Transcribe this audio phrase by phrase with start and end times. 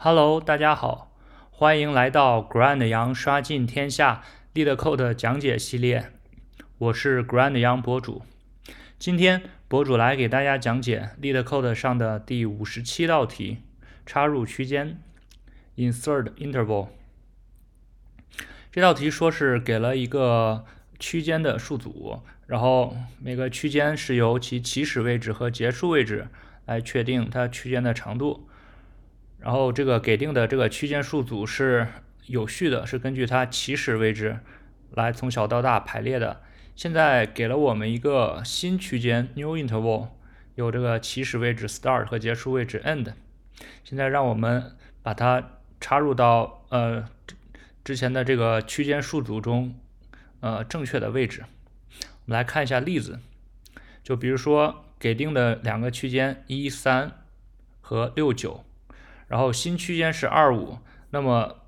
[0.00, 1.10] Hello，大家好，
[1.50, 4.22] 欢迎来到 Grand 杨刷尽天下
[4.54, 6.12] LeetCode 讲解系列，
[6.78, 8.22] 我是 Grand 杨博主。
[8.96, 13.58] 今天博主来给大家讲解 LeetCode 上的第五十七道题：
[14.06, 15.02] 插入区间
[15.74, 16.90] （Insert Interval）。
[18.70, 20.64] 这道题说是给了一个
[21.00, 26.28] 区间的数组，然后每个区间是由其起始位置和结束位置
[26.66, 28.48] 来确定它区间的长度。
[29.40, 31.86] 然后这个给定的这个区间数组是
[32.26, 34.40] 有序的，是根据它起始位置
[34.90, 36.42] 来从小到大排列的。
[36.74, 40.08] 现在给了我们一个新区间 new interval，
[40.54, 43.12] 有这个起始位置 start 和结束位置 end。
[43.84, 45.50] 现在让我们把它
[45.80, 47.08] 插入到呃
[47.84, 49.74] 之前的这个区间数组中，
[50.40, 51.44] 呃正确的位置。
[51.90, 53.18] 我们来看一下例子，
[54.02, 57.12] 就比如说给定的两个区间一三
[57.80, 58.64] 和六九。
[59.28, 60.78] 然后新区间是二五，
[61.10, 61.58] 那么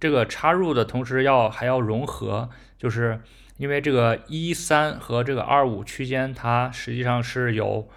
[0.00, 3.20] 这个插入的同时要还要融合，就是
[3.56, 7.88] 因为这个一三和这个二五区间它实际上是有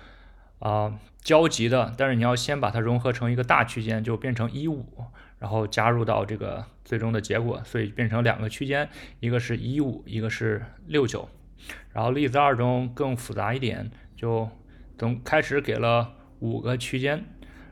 [0.60, 4.86] 啊交集的，但是你要先把它融合成一个大区间，就变成一五，
[5.40, 11.28] 然后加入到这个最终的结果，所以变成两个区间，一个是一五，一个是六九。
[11.92, 14.50] 然后例子二中更复杂一点，就
[14.98, 17.26] 从开始给了五个区间。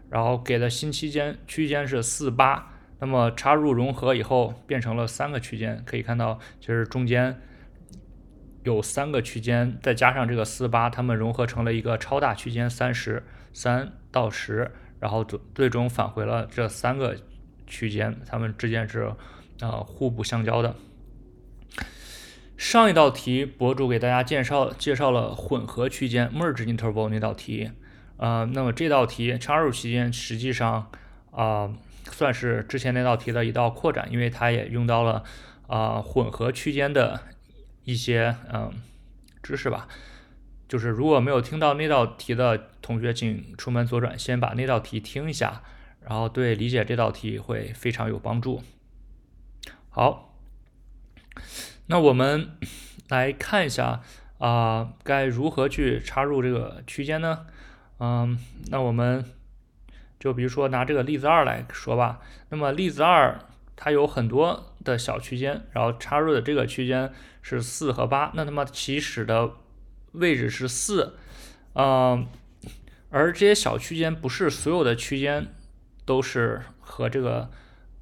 [0.10, 7.42] 然后给的新区间区间是四八，那么插入融合以后变成了三个区间，可以看到就是中间
[8.64, 17.18] 有三个区间，再加上这个四八，它们融合成了一个超大区间三十三到十，然后最最终返回了这三个
[17.68, 19.12] 区间，它们之间是
[19.60, 20.76] 呃互不相交的。
[22.58, 27.72] 上一道题博主给大家介绍介绍了混合区间 merge interval 那道题。
[28.18, 30.90] 呃，那么这道题插入期间实际上
[31.32, 31.74] 啊
[32.10, 35.24] 算是之前那道题的一道扩展，因为它也用到了
[35.68, 37.20] 啊混合区间的
[37.84, 38.72] 一些嗯
[39.44, 39.88] 知识吧。
[40.68, 45.62] 就是如果没有听到那道题的同学，请出门左转，先把那道题听一下，
[46.02, 48.64] 然后对理解这道题会非常有帮助。
[49.90, 50.34] 好，
[51.86, 52.58] 那我们
[53.10, 54.02] 来看一下
[54.40, 57.46] 啊该如何去插入这个区间呢？
[58.00, 59.24] 嗯，那我们
[60.20, 62.20] 就比如说拿这个例子二来说吧。
[62.50, 63.40] 那么例子二
[63.76, 67.12] 它有很多的小区间，然后插入的这个区间
[67.42, 68.32] 是四和八。
[68.36, 69.52] 那它么起始的
[70.12, 71.18] 位置是四，
[71.74, 72.28] 嗯，
[73.10, 75.48] 而这些小区间不是所有的区间
[76.06, 77.50] 都是和这个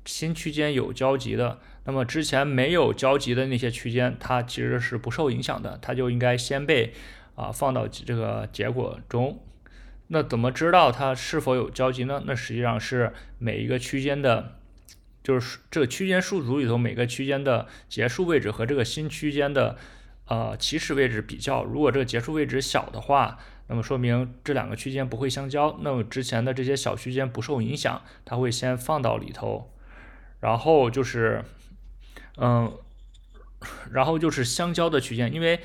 [0.06, 1.60] 新区间有交集的。
[1.86, 6.94] 那么之前没有交集的那些区间，它其实是不受影响的，它就应该先被
[7.36, 9.40] 啊放到这个结果中。
[10.08, 12.24] 那怎么知道它是否有交集呢？
[12.26, 14.60] 那实际上是每一个区间的，
[15.24, 19.78] 就是这个区间数组里头每个区间的结束位置和这个新区间的
[20.28, 21.64] 呃起始位置比较。
[21.64, 25.80] 如果这个结束位置小的话，那么说明这两个区间不会相交。
[25.82, 29.74] 那么之前的这些小区间不受影响，它会先放到里头。
[30.42, 31.44] 然后就是，
[32.38, 32.72] 嗯，
[33.92, 35.62] 然后就是相交的区间，因为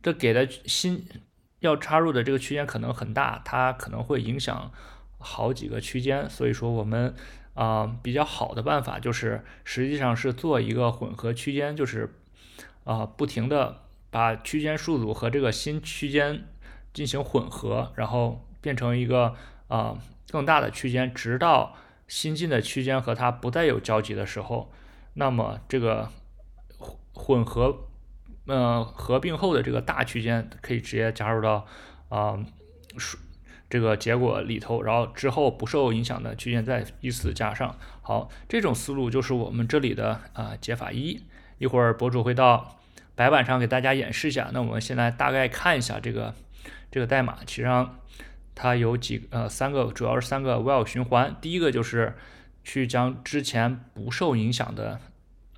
[0.00, 1.04] 这给的新。
[1.60, 4.70] 要插入的这个区间可能很大，它可能会影响
[5.18, 7.14] 好几个区间，所以说我们
[7.54, 12.14] 啊比较好的办法就是实际上是做一个混合区间，就是
[12.84, 16.48] 啊不停的把区间数组和这个新区间
[16.92, 19.34] 进行混合，然后变成一个
[19.68, 19.98] 啊
[20.30, 21.76] 更大的区间，直到
[22.08, 24.72] 新进的区间和它不再有交集的时候，
[25.14, 26.08] 那么这个
[26.78, 27.89] 混混合。
[28.50, 31.64] 呃，合并后的这个大区间可以直接加入到
[32.08, 32.36] 啊
[32.96, 33.16] 数
[33.68, 37.76] 这个结果里头，然后之后不受影响的区间再依次加上。
[38.02, 41.22] 好，这种思路就是我们这里的啊解法一。
[41.58, 42.80] 一会儿博主会到
[43.14, 44.50] 白板上给大家演示一下。
[44.52, 46.34] 那我们先来大概看一下这个
[46.90, 48.00] 这个代码，其实上
[48.56, 51.36] 它有几呃三个，主要是三个 while 循环。
[51.40, 52.16] 第一个就是
[52.64, 54.98] 去将之前不受影响的。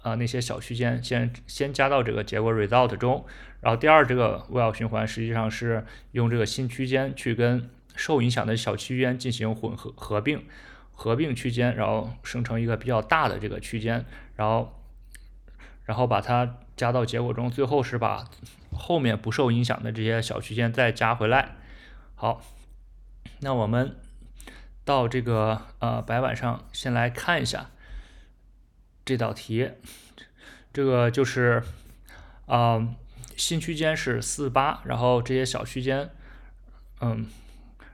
[0.03, 3.25] 啊，那些小区间先先加到这个结果 result 中，
[3.61, 10.45] 然后第二这个 while 循环实际上是用这个新区间去跟受影响的小区间进行混合合并，
[10.91, 14.05] 合并区间，然后生成一个比较大的这个区间，
[14.35, 14.83] 然后
[15.85, 18.25] 然后把它加到结果中，最后是把
[18.73, 21.57] 后面不受影响的这些小区间再加回来。
[22.17, 22.43] 好，
[23.41, 23.95] 那我们
[24.85, 27.71] 到这个呃白板上先来看一下。
[29.05, 29.71] 这道题，
[30.73, 31.63] 这个就是
[32.47, 32.89] 啊，
[33.37, 36.11] 新区间是四八，然后这些小区间，
[37.01, 37.27] 嗯，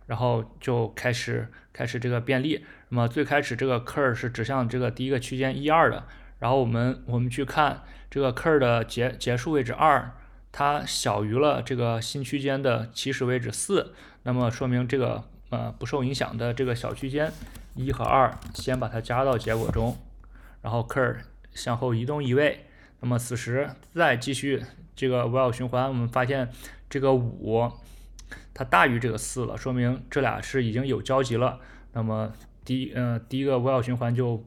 [0.07, 2.65] 然后就开始开始这个便利。
[2.91, 6.05] 那么最开始这个 cur 是指向这个第一个区间一二的，
[6.39, 10.13] 然后我们我们去看这个 cur 的结结束位置二，
[10.51, 17.31] 它小于了这个新区间的起始位置四，那么说明这个呃不受影响的这个小区间
[17.75, 19.97] 一和二先把它加到结果中，
[20.63, 21.17] 然后 cur
[21.53, 22.67] 向后移动一位，
[23.01, 24.63] 那么此时再继续
[24.95, 26.49] 这个 while 循环，我们发现
[26.89, 27.71] 这个五
[28.53, 31.61] 它大于这个四了，说明这俩是已经有交集了，
[31.93, 32.33] 那么。
[32.65, 34.45] 第一，呃，第一个 while 循环就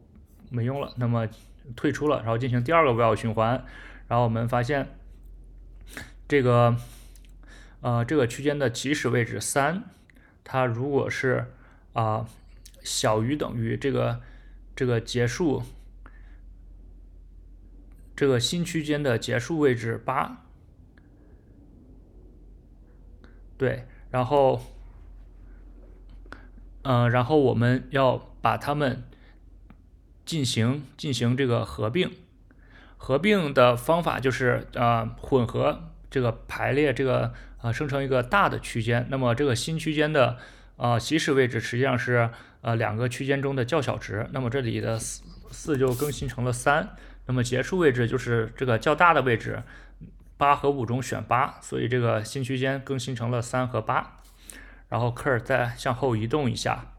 [0.52, 1.28] 没用了，那么
[1.76, 3.66] 退出了，然后进行第二个 while 循环，
[4.08, 4.90] 然后我们发现
[6.28, 6.78] 这个，
[7.80, 9.86] 呃，这个区间的起始位置三，
[10.44, 11.52] 它如果是
[11.94, 12.28] 啊
[12.84, 14.22] 小于等于这个
[14.76, 15.64] 这个结束
[18.22, 20.44] 这个新区间的结束位置八，
[23.58, 24.62] 对，然后。
[26.84, 29.04] 嗯，然后我们要把它们
[30.26, 32.12] 进行进行这个合并，
[32.98, 40.38] 合并的方法就是呃混合这个排列这个啊生成一个大的区间，那么这个新区间的
[40.78, 42.32] 啊起始位置实际上是
[42.62, 46.96] 呃两个区间中的较小值，那么这里的四四就更新成了三，
[47.32, 49.64] 那么结束位置就是这个较大的位置，
[50.36, 54.18] 八和五中选八，所以这个新区间更新成了三和八。
[54.90, 56.92] 然后 cur 再向后移动一下，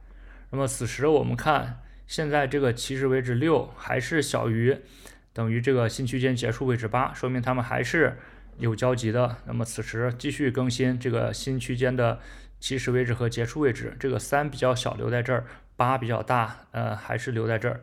[0.49, 4.75] 那么此时我们看，现在这个起始位置六还是小于
[5.35, 8.19] 等于这个新区间结束位置八，说明它们还是
[8.57, 9.37] 有交集的。
[9.45, 12.19] 那么此时继续更新这个新区间的
[12.59, 15.45] 起始位置和结束位置，这个三比较小，留在这儿；
[15.77, 17.83] 八比较大，呃，还是留在这儿。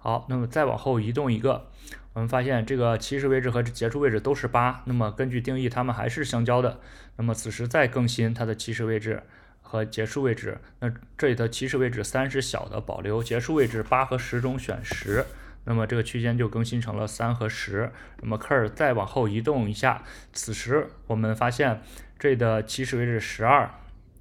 [0.00, 1.68] 好，那么再往后移动一个，
[2.14, 6.80] 我们发现这个起始位置和结束位置都是八，那么根据定义，它们还是相交的。
[7.16, 9.22] 那么此时再更新它的起始位置。
[9.62, 15.24] 和结束位置，那这里的起始位置三是小的，保留；结束位置八和十中选十，
[15.62, 17.92] 那么这个区间就更新成了三和十。
[18.20, 20.02] 那么 cur 再往后移动一下，
[20.32, 21.82] 此时我们发现
[22.18, 23.70] 这里的起始位置十二，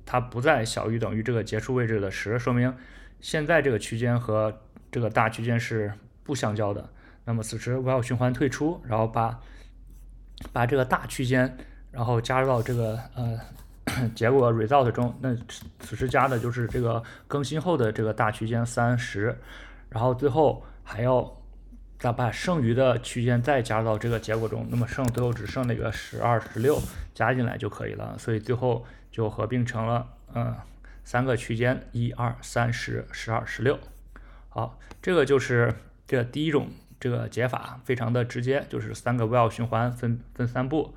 [0.06, 2.72] 它不再小于等于这个结束位置的十，说明
[3.20, 5.94] 现在这个区间和这个大区间是
[6.24, 6.90] 不相交的。
[7.26, 9.40] 那么此时我要循环退出，然后把
[10.52, 11.58] 把这个大区间，
[11.92, 13.40] 然后加入到这个呃。
[14.14, 15.36] 结果 result 中，那
[15.80, 19.36] 此时加的就是这个更新后的这个大区间三十，
[19.90, 21.38] 然后最后还要
[21.98, 26.80] 再把剩余的区间再加入到这个结果中，那么剩最后只剩那个十二、十六
[27.16, 30.56] 加进来就可以了，所以最后就合并成了嗯
[31.04, 33.80] 三个区间一二三十十二十六。
[34.50, 35.76] 好，这个就是
[36.08, 36.70] 这第一种
[37.00, 40.96] 这个解法，非常的直接，就是三个 while 循环分分三步。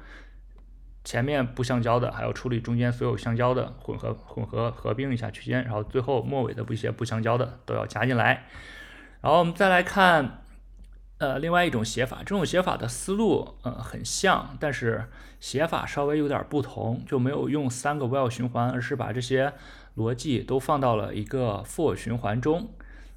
[1.04, 8.46] 前面不相交的，还要处理中间所有相交的混合混合合并一下区间，然后最后末尾的不一些不相交的都要加进来。
[9.20, 10.44] 然后我们再来看，
[11.18, 15.08] 呃，另外一种写法，这种写法的思路呃很像，但是
[15.40, 19.52] 写法稍微有点不同，就没有用三个 while 循环，而是把这些
[19.96, 22.72] 逻辑都放到了一个 for 循环中。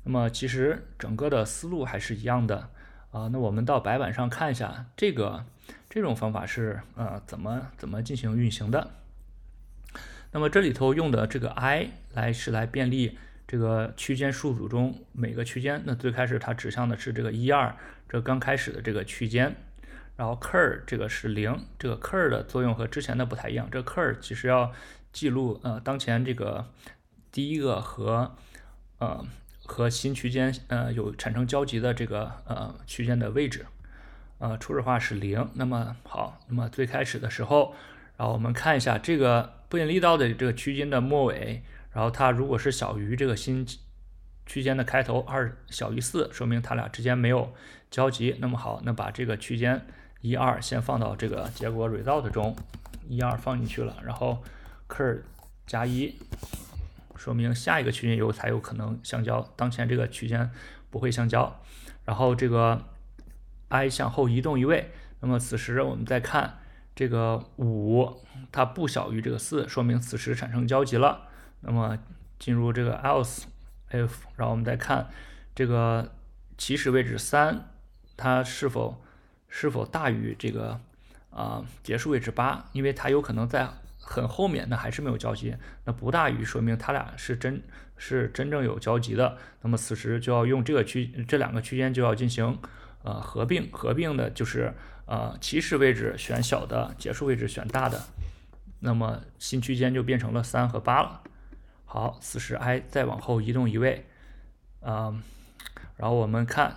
[0.06, 2.69] 那么其实整个的思路还是一样的
[3.12, 3.28] 啊。
[3.34, 5.46] 那我们到白板上看一下这个。
[5.90, 8.92] 这种方法是呃怎么怎么进行运行的？
[10.31, 13.18] 那么这里头用的这个 i 来是来便利
[13.48, 15.81] 这个区间数组中每个区间。
[15.86, 17.74] 那最开始它指向的是这个一二，
[18.09, 19.56] 这刚开始的这个区间。
[20.18, 23.69] 然后 cur 这个是零，这个 cur 的作用和之前的不太一样。
[23.71, 24.74] 这 cur 其实要
[25.14, 26.68] 记录呃当前这个
[27.31, 28.35] 第一个和
[28.97, 29.26] 呃
[29.66, 33.66] 和新区间呃有产生交集的这个呃区间的位置。
[34.38, 35.50] 呃，初始化是零。
[35.54, 37.74] 那么好，那么最开始的时候，
[38.18, 43.66] 然后我们看一下这个不引力道的这个区间的末尾，然后它如果是小于这个新
[44.45, 47.54] 区间的开头二小于四，说明它俩之间没有
[47.90, 48.36] 交集。
[48.40, 49.86] 那么好，那把这个区间
[50.19, 52.54] 一二先放到这个结果 result 中，
[53.07, 54.44] 一二放进去了，然后
[54.90, 55.22] cur
[55.66, 56.14] 加一，
[57.16, 60.52] 说明下一个区间有才有可能相交，当前这个区间
[60.90, 61.62] 不会相交。
[62.06, 62.86] 然后这个。
[63.68, 64.92] i 向后移动一位，
[65.22, 66.60] 那么此时我们再看
[66.95, 71.28] 这个五，它不小于这个四，说明此时产生交集了。
[71.62, 71.98] 那么
[72.38, 73.45] 进入这个 else
[73.90, 75.10] if，然后我们再看
[75.56, 76.14] 这个
[76.60, 77.69] 起始位置三，
[78.16, 79.04] 它是否
[79.50, 80.80] 是否大于这个
[81.31, 82.69] 啊结束位置八？
[82.72, 83.68] 因为它有可能在
[84.06, 85.56] 很后面，那还是没有交集。
[85.83, 87.62] 那不大于说明它俩是真
[87.97, 89.38] 是真正有交集的。
[89.62, 92.57] 那么此时就要用这个区这两个区间就要进行。
[93.04, 94.74] 呃，合并合并的就是
[95.06, 98.02] 呃起始位置选小的，结束位置选大的，
[98.80, 101.21] 那么新区间就变成了三和八了。
[101.85, 102.18] 好。
[102.19, 104.07] 此时 i 再往后移动一位，
[104.81, 105.21] 嗯，
[105.97, 106.76] 然后我们看，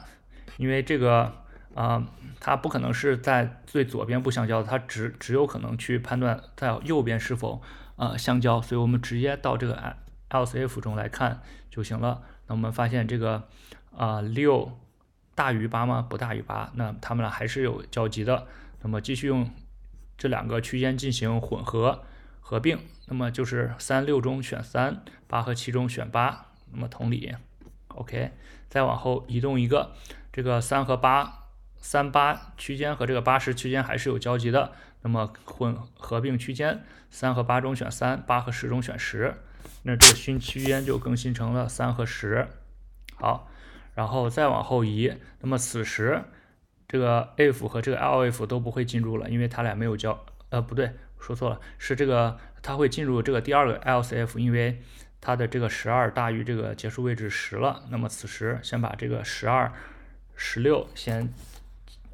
[0.59, 1.35] 因为这个
[1.79, 2.05] 啊，
[2.41, 7.63] 它不可能是在最左边不相交，它只只有可能去判断在右边是否
[7.95, 9.95] 呃相交，所以我们直接到这个
[10.31, 12.23] else if 中来看就行了。
[12.49, 13.47] 那我们发现这个
[13.97, 14.77] 啊六
[15.37, 16.05] 大于八吗？
[16.11, 18.49] 不大于八，那它们俩还是有交集的。
[18.83, 19.49] 那么继续用
[20.17, 22.03] 这两个区间进行混合
[22.41, 26.47] 合并，那么就是三六中选三，八和七中选八。
[26.73, 27.37] 那么同理
[27.87, 28.33] ，OK，
[28.69, 29.93] 再往后移动一个，
[30.33, 31.47] 这个三和八，
[31.81, 34.73] 三八区间和这个八十区间还是有交集的。
[35.03, 39.35] 那么混合并区间，三和八中选三，八和十中选十，
[39.83, 42.49] 那这个新区间就更新成了三和十。
[43.15, 43.49] 好，
[43.95, 46.23] 然后再往后移，那么此时。
[46.91, 54.81] 这个 if 和这个 l f 都不会进入了，因为它俩没有交，呃，不对，说错了，是这个它会进入这个第二个 else if，因为
[55.21, 57.85] 它的这个十二大于这个结束位置十了。
[57.91, 59.71] 那么此时先把这个十二、
[60.35, 61.31] 十六先，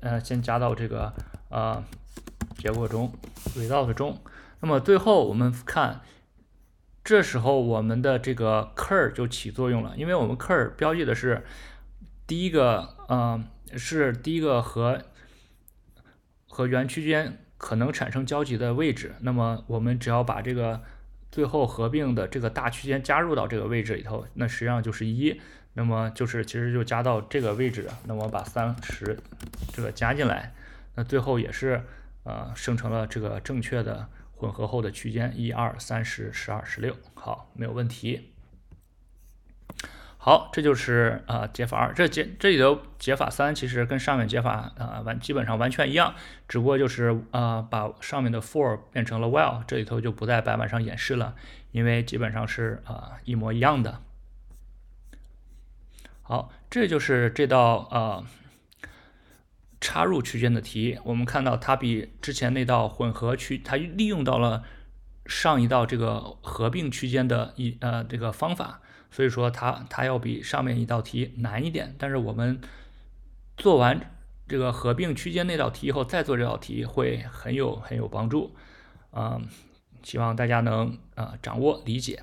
[0.04, 1.12] 呃，先加到这个
[1.48, 1.82] 呃
[2.56, 3.12] 结果中
[3.56, 4.16] ，result 中。
[4.60, 6.02] 那么最后我们看，
[7.02, 11.44] 这时候我们的这个 cur 就起作用了，因为我们 cur 标记的是
[12.26, 13.44] 第一个，嗯。
[13.76, 15.02] 是第一个和
[16.46, 20.80] 和原区间可能产生交集的位置，那么我们只要把这个
[21.32, 25.40] 最后合并的这个大区间加入到这个位置里头，那实际上就是一，
[25.74, 29.18] 那么就是其实就加到这个位置，那么把三十
[29.72, 30.54] 这个加进来，
[30.94, 31.82] 那最后也是
[32.22, 38.30] 呃生成了这个正确的混合后的区间一二三十十二十六，好，没有问题。
[40.16, 41.92] 好，这就是呃解法二。
[41.92, 46.14] 这解这里头解法三其实跟上面解法啊完基本上完全一样，
[46.48, 51.34] 只不过就是呃把上面的 for 变成了 while，这里头就不在白板上演示了，
[51.72, 54.00] 因为基本上是啊一模一样的。
[56.26, 58.24] 好，这就是这道呃
[59.80, 60.98] 插入区间的题。
[61.04, 64.64] 我们看到它比之前那道混合区，它利用到了
[65.26, 68.80] 上一道这个合并区间的一呃这个方法。
[69.10, 72.58] 所以说它它要比上面一道题难一点，但是我们
[73.56, 74.10] 做完
[74.48, 78.56] 这个合并区间那道题以后，再做这道题会很有很有帮助，
[79.12, 79.46] 嗯，
[80.02, 82.22] 希望大家能啊掌握理解。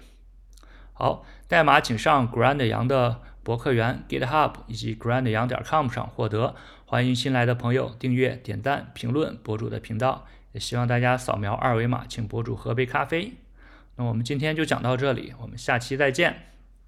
[0.91, 6.55] 好，代码请上 Grand 杨的博客园 GitHub 以及 grandyoung 点 com 上获得。
[6.85, 13.33] 欢迎新来的朋友订阅、点赞、评论博主的频道，也希望大家扫描二维码请博主喝杯咖啡。
[13.95, 16.35] 那我们今天就讲到这里，我们下期再见。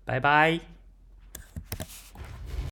[0.05, 0.72] 拜拜。